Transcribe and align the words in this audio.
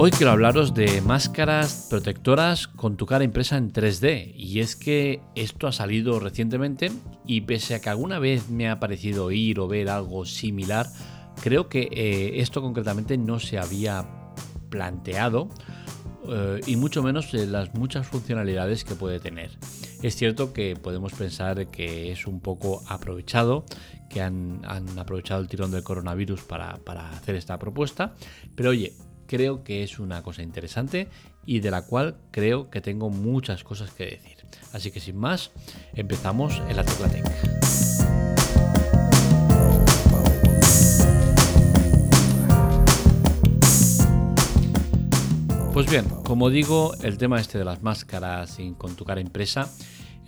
Hoy 0.00 0.12
quiero 0.12 0.30
hablaros 0.30 0.74
de 0.74 1.00
máscaras 1.00 1.88
protectoras 1.90 2.68
con 2.68 2.96
tu 2.96 3.04
cara 3.04 3.24
impresa 3.24 3.56
en 3.56 3.72
3D. 3.72 4.32
Y 4.36 4.60
es 4.60 4.76
que 4.76 5.20
esto 5.34 5.66
ha 5.66 5.72
salido 5.72 6.20
recientemente 6.20 6.92
y 7.26 7.40
pese 7.40 7.74
a 7.74 7.80
que 7.80 7.88
alguna 7.90 8.20
vez 8.20 8.48
me 8.48 8.70
ha 8.70 8.78
parecido 8.78 9.24
oír 9.24 9.58
o 9.58 9.66
ver 9.66 9.88
algo 9.88 10.24
similar, 10.24 10.86
creo 11.42 11.68
que 11.68 11.88
eh, 11.90 12.40
esto 12.40 12.62
concretamente 12.62 13.18
no 13.18 13.40
se 13.40 13.58
había 13.58 14.06
planteado 14.70 15.48
eh, 16.28 16.60
y 16.64 16.76
mucho 16.76 17.02
menos 17.02 17.34
las 17.34 17.74
muchas 17.74 18.06
funcionalidades 18.06 18.84
que 18.84 18.94
puede 18.94 19.18
tener. 19.18 19.50
Es 20.00 20.14
cierto 20.14 20.52
que 20.52 20.76
podemos 20.76 21.12
pensar 21.12 21.66
que 21.72 22.12
es 22.12 22.24
un 22.28 22.38
poco 22.38 22.84
aprovechado, 22.86 23.64
que 24.08 24.22
han, 24.22 24.60
aprovechado 24.96 25.40
el 25.40 25.48
tirón 25.48 25.72
del 25.72 25.82
coronavirus 25.82 26.42
para, 26.42 26.76
para 26.76 27.10
hacer 27.10 27.34
esta 27.34 27.58
propuesta, 27.58 28.14
pero 28.54 28.70
oye, 28.70 28.92
creo 29.28 29.62
que 29.62 29.84
es 29.84 30.00
una 30.00 30.22
cosa 30.22 30.42
interesante 30.42 31.06
y 31.46 31.60
de 31.60 31.70
la 31.70 31.82
cual 31.82 32.16
creo 32.32 32.70
que 32.70 32.80
tengo 32.80 33.10
muchas 33.10 33.62
cosas 33.62 33.90
que 33.92 34.06
decir. 34.06 34.38
Así 34.72 34.90
que 34.90 34.98
sin 34.98 35.16
más, 35.16 35.52
empezamos 35.94 36.60
en 36.68 36.76
la 36.76 36.84
Teclatec. 36.84 37.24
Pues 45.72 45.88
bien, 45.88 46.06
como 46.24 46.50
digo, 46.50 46.94
el 47.02 47.18
tema 47.18 47.40
este 47.40 47.58
de 47.58 47.64
las 47.64 47.82
máscaras 47.82 48.58
con 48.78 48.96
tu 48.96 49.04
cara 49.04 49.20
impresa 49.20 49.70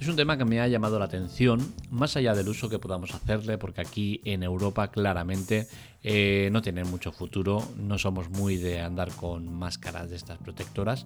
es 0.00 0.08
un 0.08 0.16
tema 0.16 0.38
que 0.38 0.46
me 0.46 0.60
ha 0.60 0.66
llamado 0.66 0.98
la 0.98 1.04
atención, 1.04 1.74
más 1.90 2.16
allá 2.16 2.34
del 2.34 2.48
uso 2.48 2.70
que 2.70 2.78
podamos 2.78 3.14
hacerle, 3.14 3.58
porque 3.58 3.82
aquí 3.82 4.22
en 4.24 4.42
Europa 4.42 4.90
claramente 4.90 5.68
eh, 6.02 6.48
no 6.52 6.62
tiene 6.62 6.84
mucho 6.84 7.12
futuro, 7.12 7.62
no 7.76 7.98
somos 7.98 8.30
muy 8.30 8.56
de 8.56 8.80
andar 8.80 9.10
con 9.10 9.52
máscaras 9.52 10.08
de 10.08 10.16
estas 10.16 10.38
protectoras, 10.38 11.04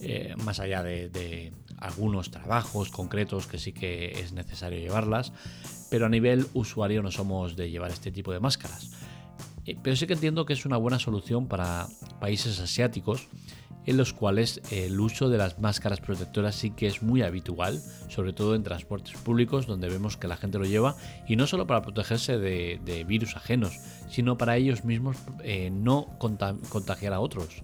eh, 0.00 0.34
más 0.44 0.60
allá 0.60 0.84
de, 0.84 1.52
algunos 1.78 2.30
trabajos 2.30 2.90
concretos 2.90 3.48
que 3.48 3.58
sí 3.58 3.72
que 3.72 4.20
es 4.20 4.32
necesario 4.32 4.78
llevarlas, 4.78 5.32
pero 5.90 6.06
a 6.06 6.08
nivel 6.08 6.46
usuario 6.54 7.02
no 7.02 7.10
somos 7.10 7.56
de 7.56 7.68
llevar 7.68 7.90
este 7.90 8.12
tipo 8.12 8.32
de 8.32 8.38
máscaras. 8.38 8.92
Eh, 9.66 9.76
pero 9.82 9.96
sí 9.96 10.06
que 10.06 10.12
entiendo 10.12 10.46
que 10.46 10.52
es 10.52 10.64
una 10.64 10.76
buena 10.76 11.00
solución 11.00 11.48
para 11.48 11.88
países 12.20 12.60
asiáticos 12.60 13.26
en 13.86 13.96
los 13.96 14.12
cuales 14.12 14.60
el 14.70 14.98
uso 15.00 15.28
de 15.28 15.38
las 15.38 15.58
máscaras 15.58 16.00
protectoras 16.00 16.54
sí 16.54 16.70
que 16.70 16.86
es 16.86 17.02
muy 17.02 17.22
habitual, 17.22 17.80
sobre 18.08 18.32
todo 18.32 18.54
en 18.54 18.62
transportes 18.62 19.16
públicos 19.16 19.66
donde 19.66 19.88
vemos 19.88 20.16
que 20.16 20.28
la 20.28 20.36
gente 20.36 20.58
lo 20.58 20.64
lleva 20.64 20.96
y 21.26 21.36
no 21.36 21.46
solo 21.46 21.66
para 21.66 21.82
protegerse 21.82 22.38
de, 22.38 23.04
virus 23.06 23.36
ajenos, 23.36 23.78
sino 24.08 24.36
para 24.36 24.56
ellos 24.56 24.84
mismos 24.84 25.16
eh, 25.42 25.70
no 25.70 26.06
contagiar 26.18 27.12
a 27.12 27.20
otros. 27.20 27.62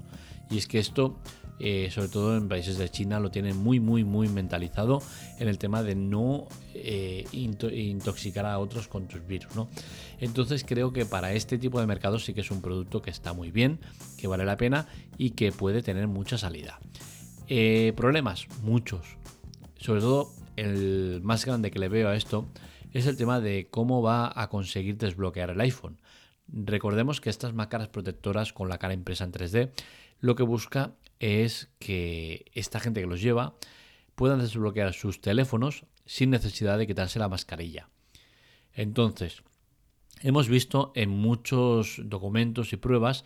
Y 0.50 0.58
es 0.58 0.66
que 0.66 0.78
esto 0.78 1.18
eh, 1.58 1.88
sobre 1.90 2.08
todo 2.08 2.36
en 2.36 2.48
países 2.48 2.76
de 2.76 2.88
China, 2.90 3.18
lo 3.18 3.30
tienen 3.30 3.56
muy, 3.56 3.80
muy, 3.80 4.04
muy 4.04 4.28
mentalizado 4.28 5.02
en 5.38 5.48
el 5.48 5.58
tema 5.58 5.82
de 5.82 5.94
no 5.94 6.48
eh, 6.74 7.24
intoxicar 7.32 8.44
a 8.46 8.58
otros 8.58 8.88
con 8.88 9.08
tus 9.08 9.26
virus. 9.26 9.48
Entonces 10.20 10.64
creo 10.66 10.92
que 10.92 11.06
para 11.06 11.32
este 11.32 11.58
tipo 11.58 11.80
de 11.80 11.86
mercados 11.86 12.24
sí 12.24 12.34
que 12.34 12.42
es 12.42 12.50
un 12.50 12.60
producto 12.60 13.00
que 13.00 13.10
está 13.10 13.32
muy 13.32 13.50
bien, 13.50 13.80
que 14.18 14.26
vale 14.26 14.44
la 14.44 14.56
pena 14.56 14.86
y 15.16 15.30
que 15.30 15.52
puede 15.52 15.82
tener 15.82 16.08
mucha 16.08 16.36
salida. 16.36 16.78
Eh, 17.48 17.92
problemas, 17.96 18.46
muchos. 18.62 19.16
Sobre 19.78 20.00
todo 20.00 20.30
el 20.56 21.20
más 21.22 21.44
grande 21.44 21.70
que 21.70 21.78
le 21.78 21.88
veo 21.88 22.08
a 22.08 22.16
esto 22.16 22.46
es 22.92 23.06
el 23.06 23.16
tema 23.16 23.40
de 23.40 23.68
cómo 23.70 24.02
va 24.02 24.32
a 24.34 24.48
conseguir 24.48 24.96
desbloquear 24.96 25.50
el 25.50 25.60
iPhone. 25.60 25.98
Recordemos 26.48 27.20
que 27.20 27.30
estas 27.30 27.54
máscaras 27.54 27.88
protectoras 27.88 28.52
con 28.52 28.68
la 28.68 28.78
cara 28.78 28.94
impresa 28.94 29.24
en 29.24 29.32
3D 29.32 29.70
lo 30.20 30.34
que 30.34 30.42
busca 30.42 30.92
es 31.20 31.70
que 31.78 32.46
esta 32.52 32.80
gente 32.80 33.00
que 33.00 33.06
los 33.06 33.22
lleva 33.22 33.56
puedan 34.14 34.40
desbloquear 34.40 34.92
sus 34.94 35.20
teléfonos 35.20 35.84
sin 36.04 36.30
necesidad 36.30 36.78
de 36.78 36.86
quitarse 36.86 37.18
la 37.18 37.28
mascarilla. 37.28 37.88
Entonces, 38.72 39.42
hemos 40.22 40.48
visto 40.48 40.92
en 40.94 41.10
muchos 41.10 42.00
documentos 42.04 42.72
y 42.72 42.76
pruebas 42.76 43.24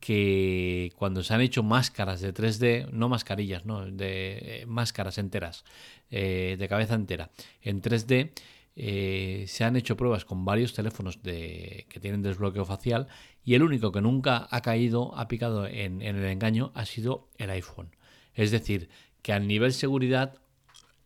que 0.00 0.92
cuando 0.96 1.22
se 1.22 1.34
han 1.34 1.40
hecho 1.40 1.62
máscaras 1.62 2.20
de 2.20 2.34
3D, 2.34 2.90
no 2.90 3.08
mascarillas, 3.08 3.64
no, 3.64 3.86
de 3.86 4.60
eh, 4.62 4.66
máscaras 4.66 5.18
enteras, 5.18 5.64
eh, 6.10 6.56
de 6.58 6.68
cabeza 6.68 6.94
entera, 6.94 7.30
en 7.62 7.80
3D, 7.80 8.32
eh, 8.78 9.46
se 9.48 9.64
han 9.64 9.74
hecho 9.74 9.96
pruebas 9.96 10.26
con 10.26 10.44
varios 10.44 10.74
teléfonos 10.74 11.22
de, 11.22 11.86
que 11.88 11.98
tienen 11.98 12.20
desbloqueo 12.20 12.66
facial 12.66 13.08
y 13.42 13.54
el 13.54 13.62
único 13.62 13.90
que 13.90 14.02
nunca 14.02 14.46
ha 14.50 14.60
caído, 14.60 15.16
ha 15.16 15.28
picado 15.28 15.66
en, 15.66 16.02
el 16.02 16.22
engaño, 16.26 16.72
ha 16.74 16.84
sido 16.84 17.30
el 17.38 17.48
iPhone. 17.50 17.96
Es 18.34 18.50
decir, 18.50 18.90
que 19.22 19.32
al 19.32 19.48
nivel 19.48 19.72
seguridad 19.72 20.34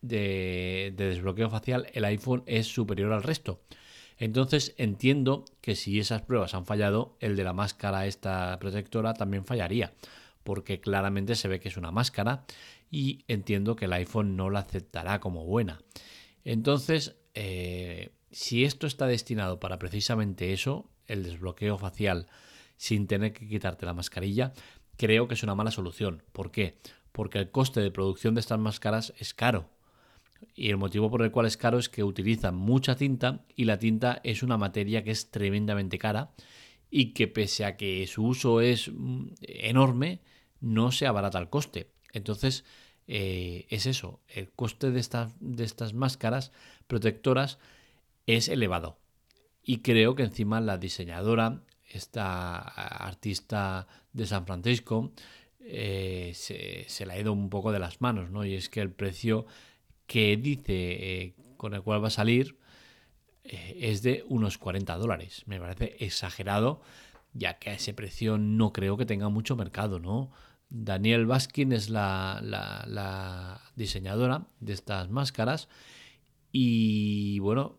de, 0.02 0.92
desbloqueo 0.96 1.48
facial, 1.48 1.86
el 1.92 2.04
iPhone 2.06 2.42
es 2.46 2.66
superior 2.66 3.12
al 3.12 3.22
resto. 3.22 3.60
Entonces 4.18 4.74
entiendo 4.76 5.44
que 5.60 5.76
si 5.76 6.00
esas 6.00 6.22
pruebas 6.22 6.54
han 6.54 6.66
fallado, 6.66 7.16
el 7.20 7.36
de 7.36 7.44
la 7.44 7.52
máscara 7.52 8.06
esta 8.06 8.58
protectora 8.58 9.14
también 9.14 9.44
fallaría, 9.44 9.94
porque 10.42 10.80
claramente 10.80 11.36
se 11.36 11.46
ve 11.46 11.60
que 11.60 11.68
es 11.68 11.76
una 11.76 11.92
máscara 11.92 12.44
y 12.90 13.24
entiendo 13.28 13.76
que 13.76 13.84
el 13.84 13.92
iPhone 13.92 14.34
no 14.36 14.50
la 14.50 14.60
aceptará 14.60 15.20
como 15.20 15.44
buena. 15.44 15.80
Entonces, 16.44 17.19
eh, 17.42 18.10
si 18.30 18.64
esto 18.64 18.86
está 18.86 19.06
destinado 19.06 19.60
para 19.60 19.78
precisamente 19.78 20.52
eso, 20.52 20.90
el 21.06 21.22
desbloqueo 21.22 21.78
facial 21.78 22.26
sin 22.76 23.06
tener 23.06 23.32
que 23.32 23.48
quitarte 23.48 23.86
la 23.86 23.94
mascarilla, 23.94 24.52
creo 24.98 25.26
que 25.26 25.32
es 25.32 25.42
una 25.42 25.54
mala 25.54 25.70
solución. 25.70 26.22
¿Por 26.32 26.50
qué? 26.50 26.76
Porque 27.12 27.38
el 27.38 27.50
coste 27.50 27.80
de 27.80 27.90
producción 27.90 28.34
de 28.34 28.40
estas 28.40 28.58
máscaras 28.58 29.14
es 29.18 29.32
caro. 29.32 29.70
Y 30.54 30.68
el 30.68 30.76
motivo 30.76 31.10
por 31.10 31.22
el 31.22 31.30
cual 31.30 31.46
es 31.46 31.56
caro 31.56 31.78
es 31.78 31.88
que 31.88 32.04
utilizan 32.04 32.56
mucha 32.56 32.94
tinta 32.94 33.46
y 33.56 33.64
la 33.64 33.78
tinta 33.78 34.20
es 34.22 34.42
una 34.42 34.58
materia 34.58 35.02
que 35.02 35.10
es 35.10 35.30
tremendamente 35.30 35.98
cara 35.98 36.32
y 36.90 37.14
que 37.14 37.26
pese 37.26 37.64
a 37.64 37.78
que 37.78 38.06
su 38.06 38.26
uso 38.26 38.60
es 38.60 38.90
mm, 38.92 39.28
enorme, 39.40 40.20
no 40.60 40.92
se 40.92 41.06
abarata 41.06 41.38
el 41.38 41.48
coste. 41.48 41.90
Entonces, 42.12 42.64
eh, 43.12 43.66
es 43.70 43.86
eso, 43.86 44.20
el 44.28 44.52
coste 44.52 44.92
de, 44.92 45.04
de 45.40 45.64
estas 45.64 45.94
máscaras 45.94 46.52
protectoras 46.86 47.58
es 48.26 48.46
elevado. 48.46 48.98
Y 49.64 49.78
creo 49.78 50.14
que 50.14 50.22
encima 50.22 50.60
la 50.60 50.78
diseñadora, 50.78 51.60
esta 51.88 52.56
artista 52.56 53.88
de 54.12 54.26
San 54.26 54.46
Francisco, 54.46 55.10
eh, 55.58 56.30
se, 56.36 57.04
le 57.04 57.12
ha 57.12 57.18
ido 57.18 57.32
un 57.32 57.50
poco 57.50 57.72
de 57.72 57.80
las 57.80 58.00
manos, 58.00 58.30
¿no? 58.30 58.44
Y 58.44 58.54
es 58.54 58.68
que 58.68 58.80
el 58.80 58.92
precio 58.92 59.44
que 60.06 60.36
dice 60.36 60.72
eh, 61.22 61.34
con 61.56 61.74
el 61.74 61.82
cual 61.82 62.04
va 62.04 62.08
a 62.08 62.10
salir 62.12 62.58
es 63.42 64.02
de 64.02 64.24
unos 64.28 64.56
40 64.56 64.96
dólares. 64.98 65.42
Me 65.46 65.58
parece 65.58 65.96
exagerado, 65.98 66.80
ya 67.32 67.58
que 67.58 67.70
a 67.70 67.74
ese 67.74 67.92
precio 67.92 68.38
no 68.38 68.72
creo 68.72 68.96
que 68.96 69.04
tenga 69.04 69.28
mucho 69.30 69.56
mercado, 69.56 69.98
¿no? 69.98 70.30
Daniel 70.70 71.26
Baskin 71.26 71.72
es 71.72 71.90
la, 71.90 73.60
diseñadora 73.74 74.46
de 74.60 74.72
estas 74.72 75.10
máscaras 75.10 75.68
y 76.52 77.40
bueno, 77.40 77.76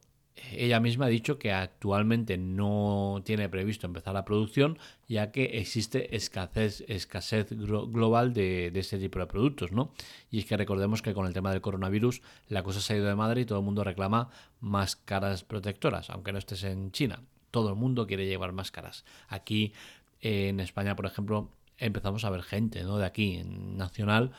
ella 0.52 0.80
misma 0.80 1.06
ha 1.06 1.10
dicho 1.10 1.38
que 1.40 1.52
actualmente 1.54 2.38
no 2.38 3.22
tiene 3.24 3.48
previsto 3.48 3.88
empezar 3.88 4.14
la 4.14 4.26
producción 4.26 4.78
ya 5.08 5.32
que 5.32 5.60
existe 5.60 6.16
escasez, 6.16 6.84
escasez 6.88 7.50
global 7.52 8.34
de, 8.34 8.72
de, 8.72 8.80
este 8.80 8.98
tipo 8.98 9.20
de 9.20 9.28
productos, 9.28 9.72
¿no? 9.72 9.94
Y 10.30 10.40
es 10.40 10.46
que 10.46 10.58
recordemos 10.58 11.02
que 11.02 11.14
con 11.14 11.28
el 11.28 11.34
tema 11.34 11.52
del 11.52 11.62
coronavirus 11.62 12.22
la 12.50 12.64
cosa 12.64 12.82
se 12.82 12.94
ha 12.94 12.98
ido 12.98 13.08
de 13.08 13.16
madre 13.16 13.42
y 13.42 13.46
todo 13.46 13.60
el 13.60 13.66
mundo 13.66 13.84
reclama 13.84 14.30
máscaras 14.60 15.44
protectoras, 15.44 16.10
aunque 16.10 16.32
no 16.34 16.40
estés 16.40 16.64
en 16.64 16.92
China. 16.92 17.22
Todo 17.52 17.70
el 17.70 17.76
mundo 17.76 18.08
quiere 18.08 18.26
llevar 18.26 18.54
máscaras. 18.54 19.06
Aquí 19.28 19.74
en 20.22 20.60
España, 20.60 20.96
por 20.96 21.06
ejemplo, 21.06 21.50
empezamos 21.82 22.24
a 22.24 22.30
ver 22.30 22.44
gente 22.44 22.84
¿no? 22.84 22.98
de 22.98 23.06
aquí, 23.06 23.38
en 23.38 23.78
nacional, 23.78 24.32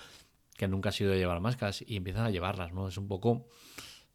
que 0.57 0.69
nunca 0.69 0.89
ha 0.89 0.93
sido 0.93 1.11
de 1.11 1.19
llevar 1.19 1.41
máscaras 1.41 1.85
y 1.87 1.97
empiezan 1.97 2.25
a 2.25 2.31
llevarlas. 2.31 2.73
¿no? 2.73 2.89
Es 2.89 2.97
un 2.97 3.09
poco 3.09 3.49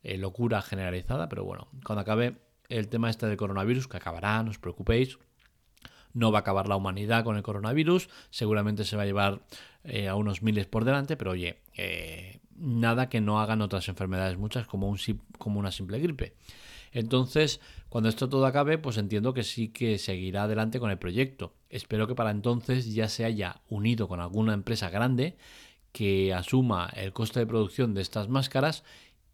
eh, 0.03 0.17
locura 0.17 0.61
generalizada, 0.61 1.29
pero 1.29 1.43
bueno, 1.43 1.67
cuando 1.85 2.01
acabe 2.01 2.37
el 2.69 2.87
tema 2.87 3.09
este 3.09 3.27
del 3.27 3.37
coronavirus, 3.37 3.87
que 3.87 3.97
acabará, 3.97 4.41
no 4.43 4.51
os 4.51 4.59
preocupéis, 4.59 5.19
no 6.13 6.31
va 6.31 6.39
a 6.39 6.41
acabar 6.41 6.67
la 6.67 6.75
humanidad 6.75 7.23
con 7.23 7.37
el 7.37 7.43
coronavirus, 7.43 8.09
seguramente 8.29 8.85
se 8.85 8.95
va 8.95 9.03
a 9.03 9.05
llevar 9.05 9.45
eh, 9.83 10.07
a 10.07 10.15
unos 10.15 10.41
miles 10.41 10.65
por 10.65 10.85
delante, 10.85 11.15
pero 11.15 11.31
oye, 11.31 11.61
eh, 11.75 12.39
nada 12.55 13.09
que 13.09 13.21
no 13.21 13.39
hagan 13.39 13.61
otras 13.61 13.87
enfermedades 13.87 14.37
muchas 14.37 14.65
como, 14.67 14.89
un, 14.89 14.97
como 15.37 15.59
una 15.59 15.71
simple 15.71 15.99
gripe. 15.99 16.35
Entonces, 16.91 17.59
cuando 17.89 18.09
esto 18.09 18.29
todo 18.29 18.45
acabe, 18.45 18.77
pues 18.77 18.97
entiendo 18.97 19.33
que 19.33 19.43
sí 19.43 19.69
que 19.69 19.97
seguirá 19.97 20.43
adelante 20.43 20.79
con 20.79 20.89
el 20.89 20.97
proyecto. 20.97 21.53
Espero 21.69 22.07
que 22.07 22.15
para 22.15 22.31
entonces 22.31 22.93
ya 22.93 23.09
se 23.09 23.25
haya 23.25 23.61
unido 23.69 24.07
con 24.07 24.19
alguna 24.19 24.53
empresa 24.53 24.89
grande 24.89 25.37
que 25.91 26.33
asuma 26.33 26.89
el 26.95 27.13
coste 27.13 27.39
de 27.39 27.47
producción 27.47 27.93
de 27.93 28.01
estas 28.01 28.29
máscaras 28.29 28.83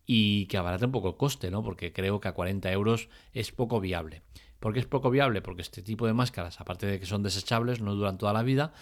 y 0.06 0.45
que 0.47 0.57
abarate 0.57 0.85
un 0.85 0.91
poco 0.91 1.09
el 1.09 1.18
coste, 1.18 1.51
¿no? 1.51 1.63
Porque 1.63 1.94
creo 1.94 2.19
que 2.19 2.27
a 2.27 2.33
40 2.33 2.71
euros 2.71 3.09
es 3.33 3.51
poco 3.51 3.80
viable. 3.80 4.21
¿Por 4.59 4.74
qué 4.74 4.80
es 4.80 4.85
poco 4.85 5.09
viable? 5.09 5.41
Porque 5.41 5.62
este 5.62 5.81
tipo 5.81 6.07
de 6.07 6.13
máscaras, 6.13 6.62
aparte 6.62 6.85
de 6.88 7.00
que 7.00 7.06
son 7.06 7.24
desechables, 7.24 7.81
no 7.81 7.95
duran 7.95 8.18
toda 8.18 8.33
la 8.33 8.44
vida, 8.44 8.74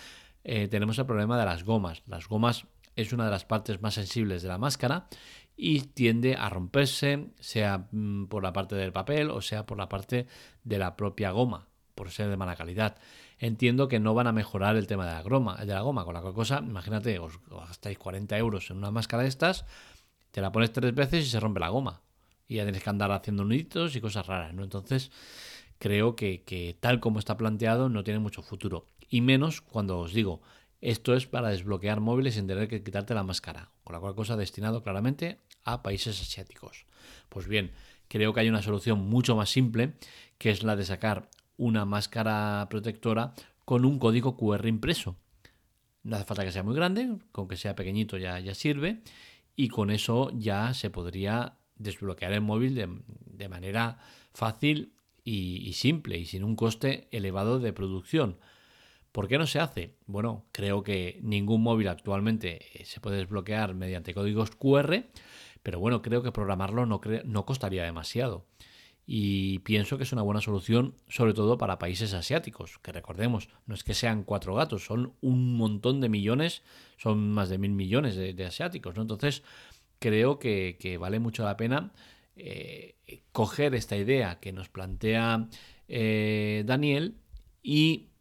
eh, 0.44 0.68
tenemos 0.68 0.98
el 1.00 1.06
problema 1.06 1.40
de 1.40 1.46
las 1.46 1.64
gomas. 1.64 2.04
Las 2.08 2.28
gomas 2.28 2.68
es 2.96 3.14
una 3.14 3.26
de 3.26 3.32
las 3.32 3.46
partes 3.46 3.82
más 3.82 3.96
sensibles 3.96 4.42
de 4.42 4.50
la 4.50 4.58
máscara 4.58 5.08
y 5.56 5.82
tiende 5.82 6.36
a 6.36 6.50
romperse, 6.50 7.30
sea 7.40 7.88
mm, 7.92 8.26
por 8.26 8.44
la 8.44 8.54
parte 8.54 8.76
del 8.76 8.92
papel 8.92 9.30
o 9.30 9.42
sea 9.42 9.66
por 9.66 9.78
la 9.78 9.90
parte 9.90 10.28
de 10.64 10.78
la 10.78 10.96
propia 10.96 11.32
goma, 11.32 11.68
por 12.02 12.10
ser 12.10 12.30
de 12.30 12.36
mala 12.36 12.56
calidad. 12.56 12.98
Entiendo 13.38 13.88
que 13.88 14.00
no 14.00 14.16
van 14.16 14.26
a 14.26 14.32
mejorar 14.32 14.76
el 14.76 14.88
tema 14.88 15.06
de 15.06 15.12
la 15.12 15.22
goma, 15.22 15.56
de 15.58 15.72
la 15.72 15.82
goma 15.82 16.04
con 16.04 16.16
la 16.16 16.22
cual 16.22 16.34
cosa, 16.34 16.58
imagínate, 16.58 17.20
os 17.20 17.34
gastáis 17.48 18.00
40 18.00 18.40
euros 18.40 18.72
en 18.72 18.78
una 18.78 18.90
máscara 18.90 19.22
de 19.22 19.30
estas, 19.30 19.66
te 20.32 20.42
la 20.42 20.52
pones 20.52 20.74
tres 20.74 20.96
veces 20.96 21.28
y 21.28 21.30
se 21.30 21.40
rompe 21.40 21.60
la 21.60 21.70
goma. 21.70 22.02
Y 22.48 22.56
ya 22.56 22.64
tienes 22.64 22.82
que 22.82 22.90
andar 22.90 23.12
haciendo 23.12 23.46
nuditos 23.46 23.96
y 23.96 24.02
cosas 24.02 24.26
raras, 24.26 24.52
¿no? 24.56 24.64
Entonces, 24.64 25.12
creo 25.78 26.16
que, 26.16 26.42
que 26.42 26.76
tal 26.80 27.00
como 27.00 27.20
está 27.20 27.38
planteado 27.38 27.88
no 27.88 28.04
tiene 28.04 28.20
mucho 28.20 28.42
futuro. 28.42 28.88
Y 29.08 29.22
menos 29.22 29.62
cuando 29.62 30.00
os 30.00 30.12
digo, 30.12 30.42
esto 30.82 31.14
es 31.14 31.28
para 31.28 31.50
desbloquear 31.50 32.00
móviles 32.00 32.34
sin 32.34 32.48
tener 32.48 32.68
que 32.68 32.82
quitarte 32.84 33.14
la 33.14 33.22
máscara, 33.22 33.70
con 33.84 33.94
la 33.94 34.00
cual 34.00 34.16
cosa 34.16 34.38
destinado 34.38 34.82
claramente 34.82 35.38
a 35.64 35.84
países 35.84 36.20
asiáticos. 36.20 36.88
Pues 37.30 37.48
bien, 37.48 37.74
creo 38.08 38.34
que 38.34 38.40
hay 38.40 38.50
una 38.50 38.64
solución 38.64 39.08
mucho 39.08 39.36
más 39.36 39.52
simple, 39.52 39.94
que 40.40 40.50
es 40.50 40.64
la 40.64 40.76
de 40.76 40.84
sacar 40.84 41.30
una 41.62 41.86
máscara 41.86 42.66
protectora 42.72 43.34
con 43.66 43.86
un 43.86 44.00
código 44.00 44.36
QR 44.36 44.68
impreso. 44.68 45.16
No 46.02 46.16
hace 46.16 46.26
falta 46.26 46.44
que 46.44 46.52
sea 46.52 46.64
muy 46.64 46.76
grande, 46.76 47.20
con 47.32 47.48
que 47.48 47.56
sea 47.56 47.76
pequeñito 47.76 48.18
ya, 48.18 48.40
ya 48.40 48.56
sirve, 48.56 49.04
y 49.56 49.70
con 49.70 49.92
eso 49.92 50.32
ya 50.34 50.74
se 50.74 50.90
podría 50.90 51.58
desbloquear 51.76 52.34
el 52.34 52.42
móvil 52.42 52.74
de, 52.74 53.50
manera 53.50 54.00
fácil 54.34 54.94
y 55.24 55.72
simple 55.74 56.18
y 56.18 56.26
sin 56.26 56.44
un 56.44 56.56
coste 56.56 57.08
elevado 57.12 57.60
de 57.60 57.74
producción. 57.74 58.38
¿Por 59.12 59.28
qué 59.28 59.38
no 59.38 59.46
se 59.46 59.60
hace? 59.60 59.96
Bueno, 60.08 60.46
creo 60.52 60.84
que 60.84 61.20
ningún 61.22 61.62
móvil 61.62 61.90
actualmente 61.90 62.60
eh, 62.74 62.86
se 62.86 63.00
puede 63.02 63.18
desbloquear 63.18 63.74
mediante 63.74 64.14
códigos 64.14 64.52
QR, 64.52 65.06
pero 65.62 65.80
bueno, 65.80 66.02
creo 66.02 66.24
que 66.24 66.32
programarlo 66.32 66.86
no, 66.86 67.02
no 67.26 67.46
costaría 67.46 67.84
demasiado. 67.84 68.46
Y 69.06 69.60
pienso 69.60 69.98
que 69.98 70.04
es 70.04 70.14
una 70.14 70.22
buena 70.22 70.42
solución, 70.42 70.96
sobre 71.08 71.34
todo 71.34 71.58
para 71.58 71.80
países 71.80 72.14
asiáticos, 72.14 72.80
que 72.80 72.92
recordemos, 72.92 73.50
no 73.66 73.76
es 73.76 73.84
que 73.84 73.94
sean 73.94 74.24
cuatro 74.24 74.56
gatos, 74.56 74.86
son 74.86 75.14
un 75.22 75.58
montón 75.58 76.02
de 76.02 76.10
millones, 76.10 76.64
son 76.98 77.32
más 77.32 77.50
de 77.50 77.58
mil 77.58 77.72
millones 77.72 78.16
de, 78.16 78.46
asiáticos, 78.46 78.96
¿no? 78.96 79.02
Entonces, 79.02 79.44
creo 80.00 80.40
que, 80.40 80.98
vale 81.00 81.20
mucho 81.20 81.44
la 81.44 81.58
pena 81.58 81.92
eh, 82.36 82.96
coger 83.32 83.76
esta 83.76 83.98
idea 83.98 84.40
que 84.40 84.54
nos 84.54 84.70
plantea 84.70 85.48
eh, 85.88 86.64
Daniel 86.66 87.18
y 87.62 88.12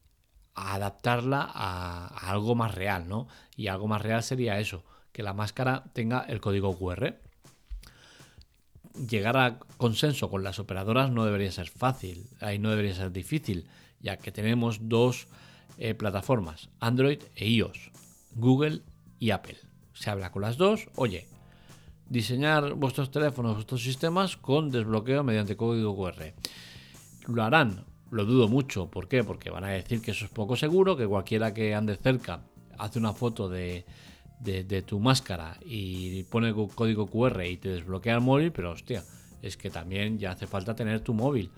adaptarla 0.55 1.49
a, 1.53 2.31
algo 2.31 2.55
más 2.55 2.75
real, 2.75 3.09
¿no? 3.09 3.29
Y 3.57 3.69
algo 3.69 3.89
más 3.89 4.03
real 4.03 4.23
sería 4.23 4.59
eso, 4.59 4.85
que 5.13 5.23
la 5.23 5.35
máscara 5.35 5.85
tenga 5.93 6.21
el 6.23 6.41
código 6.41 6.77
QR. 6.79 7.21
Llegar 8.95 9.37
a 9.37 9.59
consenso 9.77 10.31
con 10.31 10.43
las 10.43 10.59
operadoras 10.59 11.11
no 11.11 11.25
debería 11.25 11.53
ser 11.53 11.69
fácil, 11.69 12.27
ahí 12.41 12.59
no 12.59 12.71
debería 12.71 12.95
ser 12.95 13.13
difícil, 13.13 13.67
ya 14.01 14.17
que 14.17 14.33
tenemos 14.33 14.89
dos 14.89 15.29
eh, 15.79 15.95
plataformas, 15.95 16.69
Android 16.81 17.23
e 17.37 17.49
iOS, 17.49 17.91
Google 18.35 18.83
y 19.19 19.31
Apple. 19.31 19.57
Se 19.95 20.11
habla 20.11 20.33
con 20.33 20.43
las 20.43 20.57
dos, 20.57 20.89
oye, 20.97 21.29
diseñar 22.09 22.75
vuestros 22.75 23.11
teléfonos, 23.11 23.55
vuestros 23.55 23.83
sistemas 23.83 24.37
con 24.37 24.71
desbloqueo 24.71 25.23
mediante 25.23 25.57
código 25.57 25.97
QR. 25.97 26.35
Lo 27.29 27.43
harán, 27.45 27.85
lo 28.11 28.25
dudo 28.25 28.49
mucho. 28.49 28.91
¿Por 28.91 29.09
qué? 29.09 29.23
Porque 29.25 29.51
van 29.51 29.65
a 29.65 29.69
decir 29.69 30.03
que 30.03 30.11
eso 30.11 30.25
es 30.25 30.31
poco 30.31 30.57
seguro, 30.57 30.97
que 30.97 31.07
cualquiera 31.07 31.55
que 31.55 31.75
ande 31.75 31.97
cerca 31.97 32.43
hace 32.79 32.99
una 32.99 33.13
foto 33.13 33.49
de, 33.49 33.85
tu 34.87 35.01
máscara 35.01 35.59
y 35.65 36.23
pone 36.25 36.49
el 36.49 36.55
código 36.75 37.07
QR 37.07 37.45
y 37.45 37.57
te 37.57 37.69
desbloquea 37.69 38.15
el 38.15 38.21
móvil, 38.21 38.53
pero 38.53 38.71
hostia, 38.71 39.05
es 39.43 39.57
que 39.57 39.71
también 39.71 40.19
ya 40.19 40.33
hace 40.33 40.47
falta 40.47 40.75
tener 40.75 41.01
tu 41.01 41.15
móvil. 41.15 41.51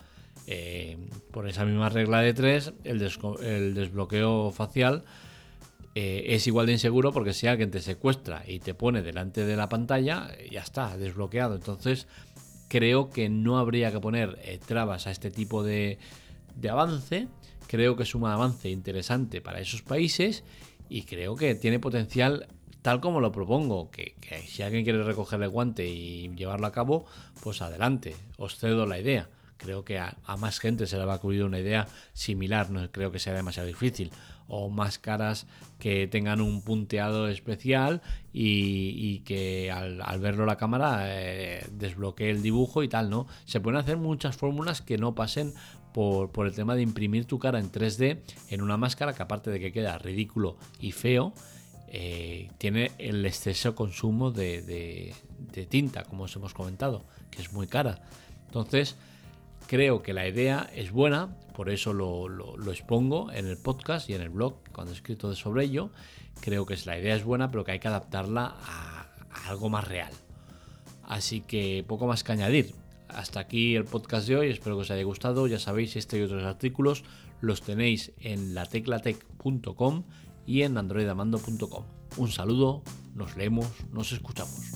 Eh, 0.47 0.97
por 1.31 1.49
esa 1.49 1.65
misma 1.65 1.89
regla 1.89 2.21
de 2.21 2.35
tres, 2.35 2.73
el, 2.85 2.99
desbloqueo 2.99 4.51
facial 4.51 5.05
eh, 5.95 6.25
es 6.29 6.47
igual 6.47 6.67
de 6.67 6.73
inseguro 6.73 7.13
porque 7.13 7.33
si 7.33 7.47
alguien 7.47 7.71
te 7.71 7.81
secuestra 7.81 8.43
y 8.47 8.59
te 8.59 8.75
pone 8.75 9.03
delante 9.03 9.45
de 9.45 9.57
la 9.57 9.69
pantalla, 9.69 10.31
ya 10.51 10.63
está, 10.63 10.97
desbloqueado. 10.97 11.55
Entonces, 11.55 12.09
creo 12.69 13.11
que 13.11 13.29
no 13.29 13.59
habría 13.59 13.93
que 13.93 14.01
poner 14.01 14.39
eh, 14.43 14.59
trabas 14.65 15.07
a 15.07 15.11
este 15.11 15.31
tipo 15.31 15.63
de, 15.63 15.99
de 16.57 16.71
avance. 16.71 17.29
Creo 17.69 17.97
que 17.97 18.03
es 18.03 18.15
un 18.15 18.27
avance 18.27 18.71
interesante 18.71 19.41
para 19.41 19.61
esos 19.61 19.83
países 19.83 20.43
y 20.89 21.03
creo 21.03 21.37
que 21.37 21.55
tiene 21.55 21.79
potencial 21.79 22.49
tal 22.83 23.01
como 23.01 23.21
lo 23.21 23.33
propongo, 23.33 23.91
que, 23.91 24.15
si 24.47 24.63
alguien 24.63 24.85
quiere 24.85 25.03
recoger 25.03 25.43
el 25.43 25.49
guante 25.49 25.89
y 25.89 26.29
llevarlo 26.35 26.67
a 26.67 26.73
cabo, 26.73 27.07
pues 27.43 27.63
adelante, 27.63 28.15
os 28.37 28.59
cedo 28.59 28.87
la 28.87 28.99
idea. 28.99 29.29
Creo 29.57 29.85
que 29.85 30.01
a, 30.01 30.17
más 30.39 30.59
gente 30.59 30.89
se 30.89 30.99
le 30.99 31.05
va 31.05 31.15
a 31.15 31.17
ocurrir 31.17 31.45
una 31.45 31.61
idea 31.61 31.87
similar, 32.13 32.71
no 32.71 32.91
creo 32.91 33.13
que 33.13 33.21
sea 33.21 33.33
demasiado 33.33 33.69
difícil. 33.69 34.11
O 34.49 34.69
máscaras 34.69 35.47
que 35.79 36.09
tengan 36.09 36.41
un 36.41 36.63
punteado 36.63 37.29
especial 37.29 38.03
y, 38.33 39.21
que 39.21 39.71
al, 39.71 40.21
verlo 40.21 40.47
la 40.47 40.57
cámara 40.57 41.03
eh, 41.05 41.65
desbloquee 41.71 42.31
el 42.31 42.43
dibujo 42.43 42.83
y 42.83 42.89
tal, 42.89 43.09
¿no? 43.09 43.29
Se 43.45 43.61
pueden 43.61 43.79
hacer 43.79 43.99
muchas 43.99 44.37
fórmulas 44.37 44.83
que 44.83 44.99
no 44.99 45.15
pasen 45.15 45.55
por, 45.93 46.47
el 46.47 46.55
tema 46.55 46.75
de 46.75 46.83
imprimir 46.83 47.27
tu 47.27 47.39
cara 47.39 47.59
en 47.59 47.71
3D 47.71 48.19
en 48.51 48.63
una 48.63 48.77
máscara 48.77 49.13
que 49.13 49.23
aparte 49.23 49.51
de 49.51 49.61
que 49.61 49.73
queda 49.73 49.99
ridículo 49.99 50.57
y 50.81 50.93
feo, 50.93 51.35
eh, 51.95 52.49
tiene 52.57 52.91
el 52.97 53.27
exceso 53.27 53.75
consumo 53.75 54.31
de, 54.31 55.15
tinta, 55.69 56.05
como 56.05 56.25
os 56.25 56.35
hemos 56.35 56.55
comentado, 56.55 57.05
que 57.31 57.43
es 57.43 57.53
muy 57.53 57.67
cara. 57.67 58.01
Entonces, 58.47 58.97
creo 59.67 60.03
que 60.03 60.15
la 60.15 60.27
idea 60.27 60.71
es 60.75 60.91
buena, 60.91 61.37
por 61.55 61.69
eso 61.69 61.93
lo, 61.93 62.73
expongo 62.73 63.31
en 63.31 63.47
el 63.47 63.59
podcast 63.59 64.09
y 64.09 64.15
en 64.15 64.23
el 64.23 64.31
blog 64.31 64.55
cuando 64.73 64.95
he 64.95 64.97
escrito 64.97 65.35
sobre 65.35 65.65
ello. 65.65 65.91
Creo 66.41 66.65
que 66.65 66.79
la 66.87 66.99
idea 66.99 67.15
es 67.15 67.25
buena, 67.25 67.51
pero 67.51 67.63
que 67.63 67.73
hay 67.73 67.79
que 67.79 67.89
adaptarla 67.89 68.57
a 68.65 69.07
algo 69.49 69.69
más 69.69 69.87
real. 69.87 70.15
Así 71.05 71.43
que 71.43 71.85
poco 71.87 72.07
más 72.07 72.25
que 72.25 72.33
añadir. 72.33 72.75
Hasta 73.09 73.41
aquí 73.41 73.77
el 73.77 73.85
podcast 73.85 74.27
de 74.27 74.37
hoy, 74.37 74.49
espero 74.49 74.77
que 74.77 74.83
os 74.83 74.91
haya 74.91 75.03
gustado. 75.03 75.47
Ya 75.47 75.59
sabéis, 75.59 75.95
este 75.97 76.19
y 76.19 76.23
otros 76.23 76.43
artículos 76.45 77.05
los 77.43 77.61
tenéis 77.61 78.13
en 78.19 78.55
lateclatec.com 78.55 80.05
y 80.47 80.63
en 80.63 80.79
androidamando.com. 80.79 81.85
Un 82.17 82.29
saludo, 82.29 82.83
nos 83.15 83.37
leemos, 83.37 83.69
nos 83.93 84.13
escuchamos. 84.13 84.73